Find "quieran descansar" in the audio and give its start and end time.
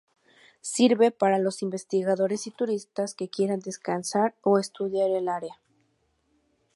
3.29-4.33